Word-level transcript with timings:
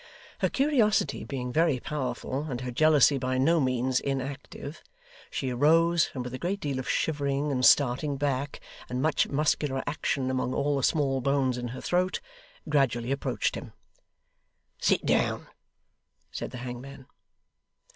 Her 0.39 0.49
curiosity 0.49 1.23
being 1.23 1.53
very 1.53 1.79
powerful, 1.79 2.45
and 2.49 2.61
her 2.61 2.71
jealousy 2.71 3.19
by 3.19 3.37
no 3.37 3.59
means 3.61 3.99
inactive, 3.99 4.81
she 5.29 5.51
arose, 5.51 6.09
and 6.15 6.23
with 6.23 6.33
a 6.33 6.39
great 6.39 6.59
deal 6.59 6.79
of 6.79 6.89
shivering 6.89 7.51
and 7.51 7.63
starting 7.63 8.17
back, 8.17 8.59
and 8.89 8.99
much 8.99 9.27
muscular 9.27 9.83
action 9.85 10.31
among 10.31 10.55
all 10.55 10.75
the 10.77 10.81
small 10.81 11.21
bones 11.21 11.55
in 11.55 11.67
her 11.67 11.81
throat, 11.81 12.19
gradually 12.67 13.11
approached 13.11 13.53
him. 13.53 13.73
'Sit 14.79 15.05
down,' 15.05 15.45
said 16.31 16.49
the 16.49 16.57
hangman. 16.65 17.05